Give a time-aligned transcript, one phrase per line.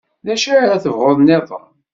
[0.25, 1.69] D acu ara tebɣuḍ-nniḍen?